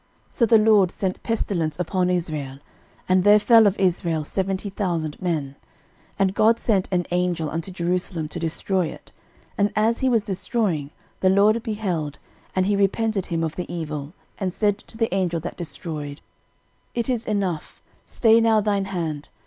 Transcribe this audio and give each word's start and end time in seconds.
13:021:014 0.31 0.33
So 0.33 0.45
the 0.47 0.57
LORD 0.57 0.89
sent 0.91 1.21
pestilence 1.21 1.79
upon 1.79 2.09
Israel: 2.09 2.57
and 3.07 3.23
there 3.23 3.37
fell 3.37 3.67
of 3.67 3.77
Israel 3.79 4.23
seventy 4.23 4.71
thousand 4.71 5.21
men. 5.21 5.43
13:021:015 5.43 5.55
And 6.17 6.33
God 6.33 6.59
sent 6.59 6.89
an 6.91 7.05
angel 7.11 7.51
unto 7.51 7.69
Jerusalem 7.69 8.27
to 8.29 8.39
destroy 8.39 8.87
it: 8.87 9.11
and 9.59 9.71
as 9.75 9.99
he 9.99 10.09
was 10.09 10.23
destroying, 10.23 10.89
the 11.19 11.29
LORD 11.29 11.61
beheld, 11.61 12.17
and 12.55 12.65
he 12.65 12.75
repented 12.75 13.27
him 13.27 13.43
of 13.43 13.55
the 13.55 13.71
evil, 13.71 14.13
and 14.39 14.51
said 14.51 14.79
to 14.79 14.97
the 14.97 15.13
angel 15.13 15.39
that 15.41 15.55
destroyed, 15.55 16.21
It 16.95 17.07
is 17.07 17.27
enough, 17.27 17.79
stay 18.07 18.41
now 18.41 18.59
thine 18.59 18.85
hand. 18.85 19.29